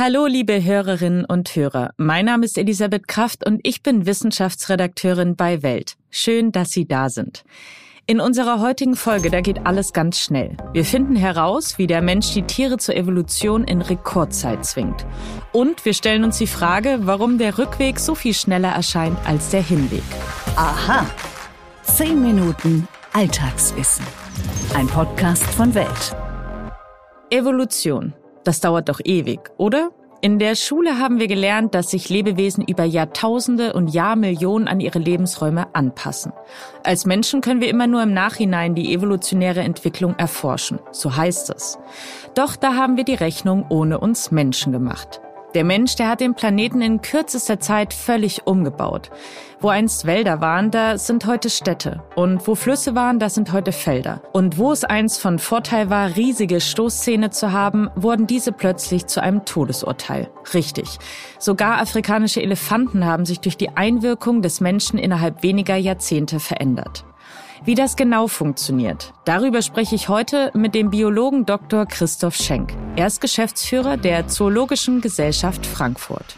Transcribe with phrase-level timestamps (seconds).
[0.00, 1.90] Hallo, liebe Hörerinnen und Hörer.
[1.96, 5.96] Mein Name ist Elisabeth Kraft und ich bin Wissenschaftsredakteurin bei Welt.
[6.08, 7.42] Schön, dass Sie da sind.
[8.06, 10.56] In unserer heutigen Folge, da geht alles ganz schnell.
[10.72, 15.04] Wir finden heraus, wie der Mensch die Tiere zur Evolution in Rekordzeit zwingt.
[15.50, 19.64] Und wir stellen uns die Frage, warum der Rückweg so viel schneller erscheint als der
[19.64, 20.04] Hinweg.
[20.54, 21.06] Aha.
[21.82, 24.06] Zehn Minuten Alltagswissen.
[24.76, 26.14] Ein Podcast von Welt.
[27.30, 28.14] Evolution.
[28.44, 29.90] Das dauert doch ewig, oder?
[30.20, 34.98] In der Schule haben wir gelernt, dass sich Lebewesen über Jahrtausende und Jahrmillionen an ihre
[34.98, 36.32] Lebensräume anpassen.
[36.82, 41.78] Als Menschen können wir immer nur im Nachhinein die evolutionäre Entwicklung erforschen, so heißt es.
[42.34, 45.20] Doch da haben wir die Rechnung ohne uns Menschen gemacht.
[45.54, 49.10] Der Mensch, der hat den Planeten in kürzester Zeit völlig umgebaut.
[49.60, 52.02] Wo einst Wälder waren, da sind heute Städte.
[52.14, 54.20] Und wo Flüsse waren, da sind heute Felder.
[54.32, 59.22] Und wo es einst von Vorteil war, riesige Stoßzähne zu haben, wurden diese plötzlich zu
[59.22, 60.30] einem Todesurteil.
[60.52, 60.98] Richtig.
[61.38, 67.04] Sogar afrikanische Elefanten haben sich durch die Einwirkung des Menschen innerhalb weniger Jahrzehnte verändert.
[67.64, 71.86] Wie das genau funktioniert, darüber spreche ich heute mit dem Biologen Dr.
[71.86, 72.72] Christoph Schenk.
[72.96, 76.36] Er ist Geschäftsführer der Zoologischen Gesellschaft Frankfurt.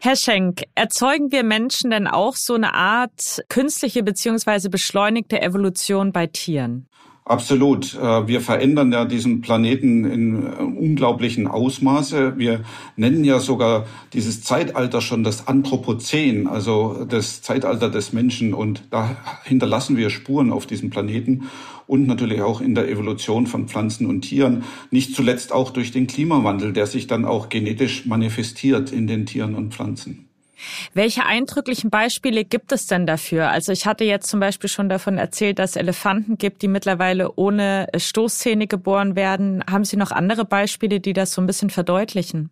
[0.00, 4.68] Herr Schenk, erzeugen wir Menschen denn auch so eine Art künstliche bzw.
[4.68, 6.86] beschleunigte Evolution bei Tieren?
[7.26, 7.94] Absolut.
[7.94, 12.36] Äh, wir verändern ja diesen Planeten in äh, unglaublichen Ausmaße.
[12.36, 12.64] Wir
[12.96, 18.52] nennen ja sogar dieses Zeitalter schon das Anthropozän, also das Zeitalter des Menschen.
[18.52, 21.48] Und da hinterlassen wir Spuren auf diesem Planeten
[21.86, 24.64] und natürlich auch in der Evolution von Pflanzen und Tieren.
[24.90, 29.54] Nicht zuletzt auch durch den Klimawandel, der sich dann auch genetisch manifestiert in den Tieren
[29.54, 30.28] und Pflanzen.
[30.92, 33.50] Welche eindrücklichen Beispiele gibt es denn dafür?
[33.50, 37.34] Also ich hatte jetzt zum Beispiel schon davon erzählt, dass es Elefanten gibt, die mittlerweile
[37.36, 39.64] ohne Stoßzähne geboren werden.
[39.68, 42.50] Haben Sie noch andere Beispiele, die das so ein bisschen verdeutlichen?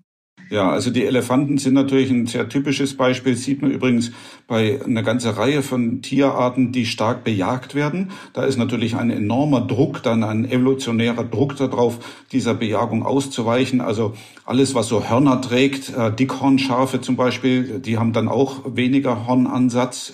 [0.52, 3.36] Ja, also die Elefanten sind natürlich ein sehr typisches Beispiel.
[3.36, 4.12] Sieht man übrigens
[4.46, 8.10] bei einer ganzen Reihe von Tierarten, die stark bejagt werden.
[8.34, 12.00] Da ist natürlich ein enormer Druck, dann ein evolutionärer Druck darauf,
[12.32, 13.80] dieser Bejagung auszuweichen.
[13.80, 14.12] Also
[14.44, 20.12] alles, was so Hörner trägt, äh, Dickhornschafe zum Beispiel, die haben dann auch weniger Hornansatz.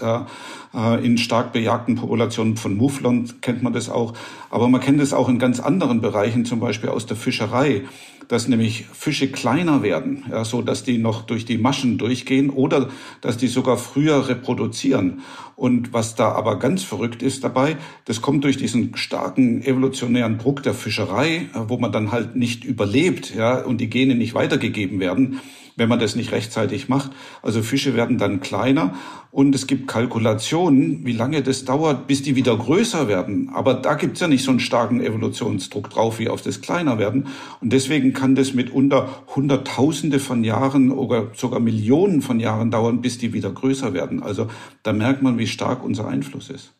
[0.74, 4.14] Äh, in stark bejagten Populationen von Mufflern kennt man das auch.
[4.50, 7.84] Aber man kennt es auch in ganz anderen Bereichen, zum Beispiel aus der Fischerei
[8.28, 12.90] dass nämlich Fische kleiner werden, ja, so dass die noch durch die Maschen durchgehen oder
[13.22, 15.22] dass die sogar früher reproduzieren.
[15.56, 20.62] Und was da aber ganz verrückt ist dabei, das kommt durch diesen starken evolutionären Druck
[20.62, 25.40] der Fischerei, wo man dann halt nicht überlebt, ja, und die Gene nicht weitergegeben werden
[25.78, 27.12] wenn man das nicht rechtzeitig macht.
[27.40, 28.94] Also Fische werden dann kleiner
[29.30, 33.50] und es gibt Kalkulationen, wie lange das dauert, bis die wieder größer werden.
[33.54, 37.28] Aber da gibt's ja nicht so einen starken Evolutionsdruck drauf wie auf das kleiner werden.
[37.60, 43.18] Und deswegen kann das mitunter Hunderttausende von Jahren oder sogar Millionen von Jahren dauern, bis
[43.18, 44.22] die wieder größer werden.
[44.22, 44.48] Also
[44.82, 46.72] da merkt man, wie stark unser Einfluss ist.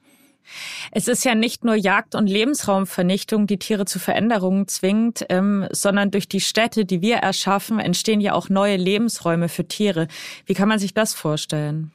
[0.92, 6.10] Es ist ja nicht nur Jagd und Lebensraumvernichtung, die Tiere zu Veränderungen zwingt, ähm, sondern
[6.10, 10.08] durch die Städte, die wir erschaffen, entstehen ja auch neue Lebensräume für Tiere.
[10.46, 11.92] Wie kann man sich das vorstellen?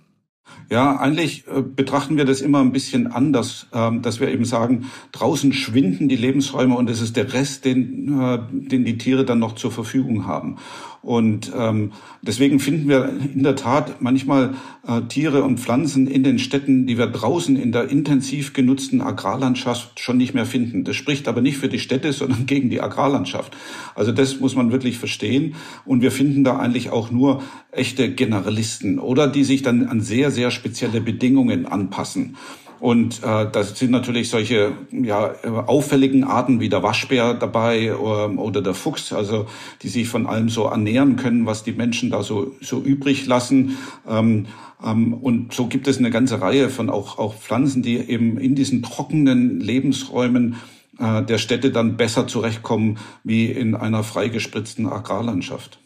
[0.70, 4.90] Ja, eigentlich äh, betrachten wir das immer ein bisschen anders, ähm, dass wir eben sagen,
[5.12, 9.40] draußen schwinden die Lebensräume und es ist der Rest, den, äh, den die Tiere dann
[9.40, 10.58] noch zur Verfügung haben.
[11.04, 11.92] Und ähm,
[12.22, 14.56] deswegen finden wir in der Tat manchmal
[14.88, 20.00] äh, Tiere und Pflanzen in den Städten, die wir draußen in der intensiv genutzten Agrarlandschaft
[20.00, 20.86] schon nicht mehr finden.
[20.86, 23.56] Das spricht aber nicht für die Städte, sondern gegen die Agrarlandschaft.
[23.96, 25.56] Also das muss man wirklich verstehen.
[25.84, 27.44] Und wir finden da eigentlich auch nur
[27.74, 32.38] echte Generalisten oder die sich dann an sehr, sehr spezielle Bedingungen anpassen.
[32.84, 35.36] Und äh, da sind natürlich solche ja,
[35.68, 39.46] auffälligen Arten wie der Waschbär dabei oder, ähm, oder der Fuchs, also
[39.84, 43.78] die sich von allem so ernähren können, was die Menschen da so, so übrig lassen.
[44.06, 44.48] Ähm,
[44.86, 48.54] ähm, und so gibt es eine ganze Reihe von auch, auch Pflanzen, die eben in
[48.54, 50.58] diesen trockenen Lebensräumen
[51.00, 55.80] äh, der Städte dann besser zurechtkommen wie in einer freigespritzten Agrarlandschaft.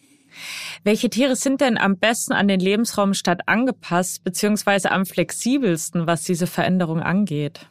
[0.87, 6.23] Welche Tiere sind denn am besten an den Lebensraum Stadt angepasst, beziehungsweise am flexibelsten, was
[6.23, 7.67] diese Veränderung angeht?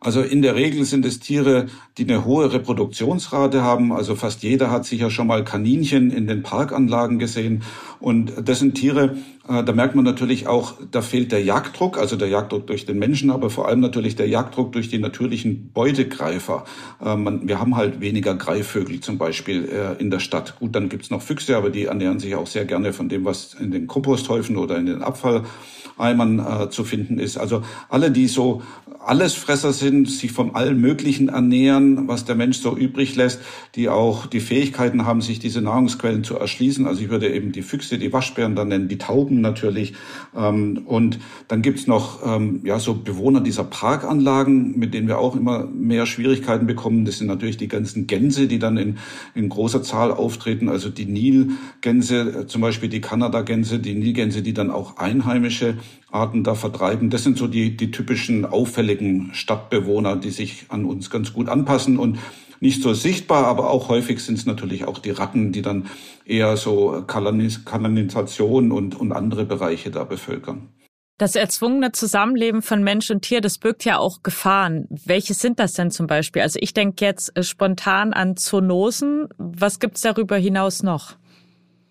[0.00, 1.66] Also in der Regel sind es Tiere,
[1.98, 3.92] die eine hohe Reproduktionsrate haben.
[3.92, 7.62] Also fast jeder hat sicher schon mal Kaninchen in den Parkanlagen gesehen.
[8.00, 12.28] Und das sind Tiere, da merkt man natürlich auch, da fehlt der Jagddruck, also der
[12.28, 16.64] Jagddruck durch den Menschen, aber vor allem natürlich der Jagddruck durch die natürlichen Beutegreifer.
[17.00, 20.58] Äh, wir haben halt weniger Greifvögel zum Beispiel äh, in der Stadt.
[20.58, 23.52] Gut, dann gibt's noch Füchse, aber die ernähren sich auch sehr gerne von dem, was
[23.52, 27.36] in den Komposthäufen oder in den Abfalleimern zu finden ist.
[27.36, 28.62] Also alle, die so
[29.06, 33.40] Allesfresser sind, sich von allem Möglichen ernähren, was der Mensch so übrig lässt,
[33.74, 36.86] die auch die Fähigkeiten haben, sich diese Nahrungsquellen zu erschließen.
[36.86, 39.94] Also ich würde eben die Füchse, die Waschbären dann nennen, die Tauben natürlich.
[40.36, 45.36] Ähm, und dann gibt's noch ähm, ja so Bewohner dieser Parkanlagen, mit denen wir auch
[45.36, 47.04] immer mehr Schwierigkeiten bekommen.
[47.04, 48.98] Das sind natürlich die ganzen Gänse, die dann in,
[49.34, 50.68] in großer Zahl auftreten.
[50.68, 55.78] Also die Nilgänse, äh, zum Beispiel die Kanadagänse, die Nilgänse, die dann auch einheimische
[56.10, 57.10] Arten da vertreiben.
[57.10, 61.98] Das sind so die, die typischen auffälligen Stadtbewohner, die sich an uns ganz gut anpassen
[61.98, 62.18] und
[62.64, 65.86] nicht so sichtbar, aber auch häufig sind es natürlich auch die Ratten, die dann
[66.24, 70.70] eher so Kanalisation und, und andere Bereiche da bevölkern.
[71.18, 74.86] Das erzwungene Zusammenleben von Mensch und Tier, das birgt ja auch Gefahren.
[74.88, 76.42] Welche sind das denn zum Beispiel?
[76.42, 79.28] Also ich denke jetzt äh, spontan an Zoonosen.
[79.38, 81.16] Was gibt's darüber hinaus noch?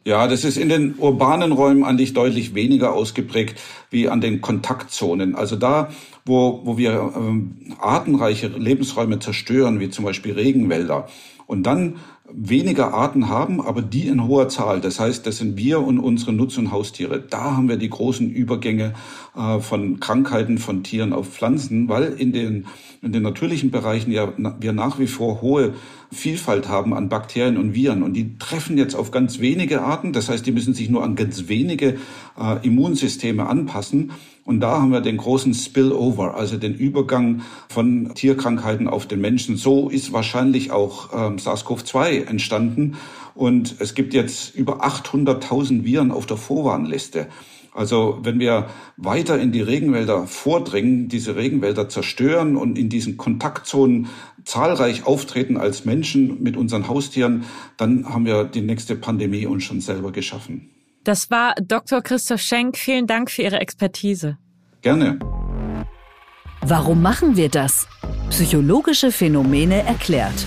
[0.06, 3.60] Ja, das ist in den urbanen Räumen eigentlich deutlich weniger ausgeprägt
[3.90, 5.36] wie an den Kontaktzonen.
[5.36, 5.92] Also da,
[6.26, 11.08] wo, wo wir ähm, artenreiche Lebensräume zerstören, wie zum Beispiel Regenwälder,
[11.48, 11.96] und dann
[12.30, 14.82] weniger Arten haben, aber die in hoher Zahl.
[14.82, 17.20] Das heißt, das sind wir und unsere Nutz- und Haustiere.
[17.20, 18.94] Da haben wir die großen Übergänge
[19.38, 22.66] äh, von Krankheiten von Tieren auf Pflanzen, weil in den,
[23.02, 25.74] in den natürlichen Bereichen ja wir nach wie vor hohe
[26.14, 28.04] Vielfalt haben an Bakterien und Viren.
[28.04, 30.14] Und die treffen jetzt auf ganz wenige Arten.
[30.14, 31.98] Das heißt, die müssen sich nur an ganz wenige
[32.40, 34.12] äh, Immunsysteme anpassen.
[34.46, 39.56] Und da haben wir den großen Spillover, also den Übergang von Tierkrankheiten auf den Menschen.
[39.56, 42.96] So ist wahrscheinlich auch ähm, SARS-CoV-2 entstanden.
[43.36, 47.28] Und es gibt jetzt über 800.000 Viren auf der Vorwarnliste.
[47.74, 48.68] Also wenn wir
[48.98, 54.08] weiter in die Regenwälder vordringen, diese Regenwälder zerstören und in diesen Kontaktzonen
[54.46, 57.46] zahlreich auftreten als Menschen mit unseren Haustieren,
[57.78, 60.70] dann haben wir die nächste Pandemie uns schon selber geschaffen.
[61.04, 62.02] Das war Dr.
[62.02, 62.78] Christoph Schenk.
[62.78, 64.38] Vielen Dank für Ihre Expertise.
[64.82, 65.20] Gerne.
[66.62, 67.88] Warum machen wir das?
[68.30, 70.46] Psychologische Phänomene erklärt.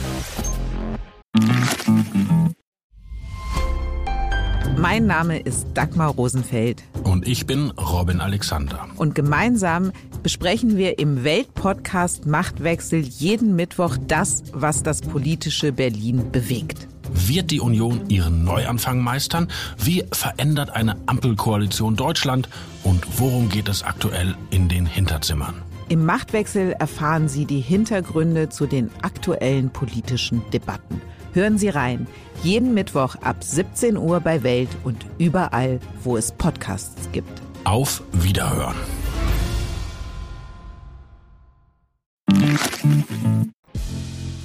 [4.79, 6.83] Mein Name ist Dagmar Rosenfeld.
[7.03, 8.89] Und ich bin Robin Alexander.
[8.97, 9.93] Und gemeinsam
[10.27, 16.89] besprechen wir im Weltpodcast Machtwechsel jeden Mittwoch das, was das politische Berlin bewegt.
[17.13, 19.47] Wird die Union ihren Neuanfang meistern?
[19.79, 22.49] Wie verändert eine Ampelkoalition Deutschland?
[22.83, 25.63] Und worum geht es aktuell in den Hinterzimmern?
[25.91, 31.01] Im Machtwechsel erfahren Sie die Hintergründe zu den aktuellen politischen Debatten.
[31.35, 32.09] Hören Sie rein.
[32.43, 37.41] Jeden Mittwoch ab 17 Uhr bei Welt und überall, wo es Podcasts gibt.
[37.63, 38.75] Auf Wiederhören.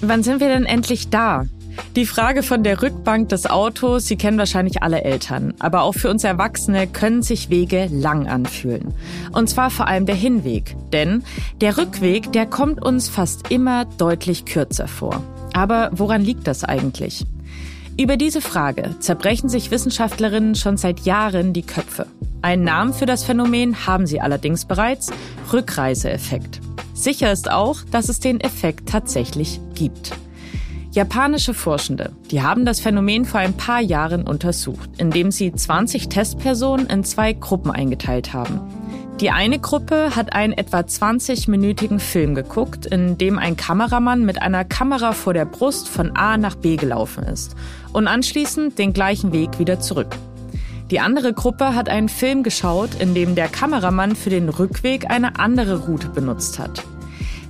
[0.02, 1.46] Wann sind wir denn endlich da?
[1.96, 6.10] Die Frage von der Rückbank des Autos, Sie kennen wahrscheinlich alle Eltern, aber auch für
[6.10, 8.94] uns Erwachsene können sich Wege lang anfühlen.
[9.32, 11.24] Und zwar vor allem der Hinweg, denn
[11.62, 15.24] der Rückweg, der kommt uns fast immer deutlich kürzer vor.
[15.54, 17.26] Aber woran liegt das eigentlich?
[18.02, 22.08] Über diese Frage zerbrechen sich Wissenschaftlerinnen schon seit Jahren die Köpfe.
[22.42, 25.12] Einen Namen für das Phänomen haben sie allerdings bereits,
[25.54, 26.62] Rückreiseeffekt.
[26.96, 30.14] Sicher ist auch, dass es den Effekt tatsächlich gibt.
[30.92, 36.88] Japanische Forschende, die haben das Phänomen vor ein paar Jahren untersucht, indem sie 20 Testpersonen
[36.88, 38.62] in zwei Gruppen eingeteilt haben.
[39.22, 44.66] Die eine Gruppe hat einen etwa 20-minütigen Film geguckt, in dem ein Kameramann mit einer
[44.66, 47.56] Kamera vor der Brust von A nach B gelaufen ist
[47.94, 50.18] und anschließend den gleichen Weg wieder zurück.
[50.90, 55.38] Die andere Gruppe hat einen Film geschaut, in dem der Kameramann für den Rückweg eine
[55.38, 56.84] andere Route benutzt hat.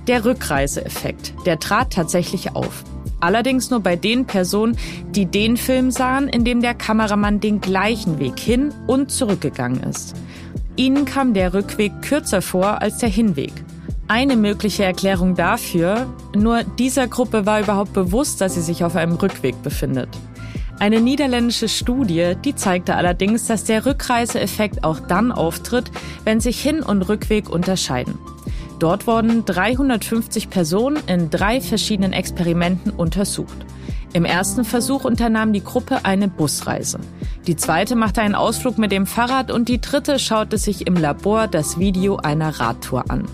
[0.08, 2.84] Der Rückreiseeffekt, der trat tatsächlich auf.
[3.20, 4.76] Allerdings nur bei den Personen,
[5.12, 10.14] die den Film sahen, in dem der Kameramann den gleichen Weg hin und zurückgegangen ist.
[10.76, 13.52] Ihnen kam der Rückweg kürzer vor als der Hinweg.
[14.08, 19.14] Eine mögliche Erklärung dafür, nur dieser Gruppe war überhaupt bewusst, dass sie sich auf einem
[19.14, 20.08] Rückweg befindet.
[20.78, 25.90] Eine niederländische Studie, die zeigte allerdings, dass der Rückreiseeffekt auch dann auftritt,
[26.24, 28.18] wenn sich Hin- und Rückweg unterscheiden.
[28.78, 33.66] Dort wurden 350 Personen in drei verschiedenen Experimenten untersucht.
[34.12, 36.98] Im ersten Versuch unternahm die Gruppe eine Busreise.
[37.46, 41.48] Die zweite machte einen Ausflug mit dem Fahrrad und die dritte schaute sich im Labor
[41.48, 43.24] das Video einer Radtour an.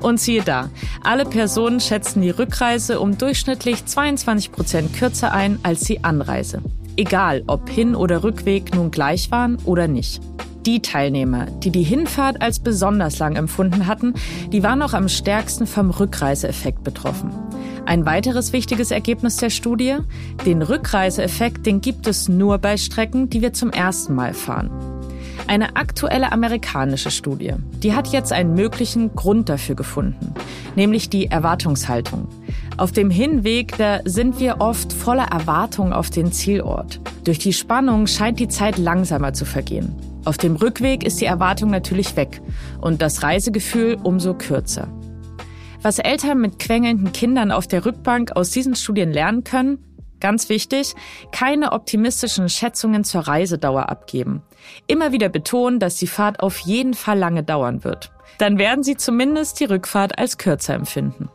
[0.00, 0.70] Und siehe da,
[1.04, 6.62] alle Personen schätzten die Rückreise um durchschnittlich 22 Prozent kürzer ein als die Anreise.
[6.96, 10.22] Egal, ob Hin- oder Rückweg nun gleich waren oder nicht.
[10.64, 14.14] Die Teilnehmer, die die Hinfahrt als besonders lang empfunden hatten,
[14.48, 17.32] die waren auch am stärksten vom Rückreiseeffekt betroffen.
[17.84, 19.96] Ein weiteres wichtiges Ergebnis der Studie,
[20.46, 24.70] den Rückreiseeffekt, den gibt es nur bei Strecken, die wir zum ersten Mal fahren.
[25.48, 30.32] Eine aktuelle amerikanische Studie, die hat jetzt einen möglichen Grund dafür gefunden,
[30.76, 32.28] nämlich die Erwartungshaltung.
[32.76, 37.00] Auf dem Hinweg, da sind wir oft voller Erwartung auf den Zielort.
[37.24, 39.94] Durch die Spannung scheint die Zeit langsamer zu vergehen.
[40.24, 42.40] Auf dem Rückweg ist die Erwartung natürlich weg
[42.80, 44.88] und das Reisegefühl umso kürzer.
[45.82, 49.84] Was Eltern mit quengelnden Kindern auf der Rückbank aus diesen Studien lernen können,
[50.20, 50.94] ganz wichtig,
[51.32, 54.42] keine optimistischen Schätzungen zur Reisedauer abgeben.
[54.86, 58.12] Immer wieder betonen, dass die Fahrt auf jeden Fall lange dauern wird.
[58.38, 61.28] Dann werden Sie zumindest die Rückfahrt als kürzer empfinden.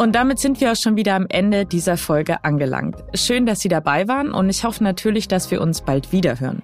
[0.00, 2.96] Und damit sind wir auch schon wieder am Ende dieser Folge angelangt.
[3.12, 6.62] Schön, dass Sie dabei waren und ich hoffe natürlich, dass wir uns bald wiederhören.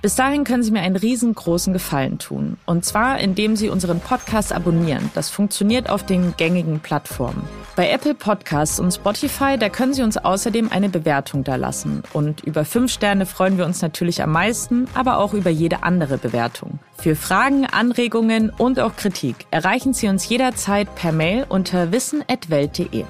[0.00, 2.56] Bis dahin können Sie mir einen riesengroßen Gefallen tun.
[2.64, 5.10] Und zwar, indem Sie unseren Podcast abonnieren.
[5.14, 7.42] Das funktioniert auf den gängigen Plattformen.
[7.78, 12.02] Bei Apple Podcasts und Spotify, da können Sie uns außerdem eine Bewertung da lassen.
[12.12, 16.18] Und über fünf Sterne freuen wir uns natürlich am meisten, aber auch über jede andere
[16.18, 16.80] Bewertung.
[16.98, 23.04] Für Fragen, Anregungen und auch Kritik erreichen Sie uns jederzeit per Mail unter wissen.welt.de.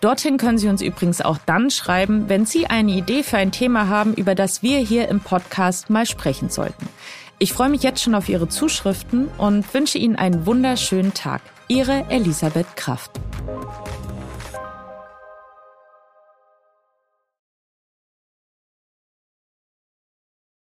[0.00, 3.86] Dorthin können Sie uns übrigens auch dann schreiben, wenn Sie eine Idee für ein Thema
[3.86, 6.88] haben, über das wir hier im Podcast mal sprechen sollten.
[7.38, 11.40] Ich freue mich jetzt schon auf Ihre Zuschriften und wünsche Ihnen einen wunderschönen Tag.
[11.68, 13.12] Ihre Elisabeth Kraft.